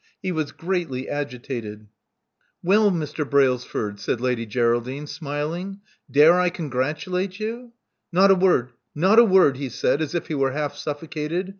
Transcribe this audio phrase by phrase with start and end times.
[0.19, 1.85] He was greatly agitated.
[2.65, 3.29] 244 Love Among the Artists '*Well, Mr.
[3.29, 5.81] Brailsford," said Lady Geraldine, smil ing.
[6.09, 7.73] *'Dare I congratulate you?"
[8.11, 11.49] Not a word— not a word," he said, as if he were half suffocated.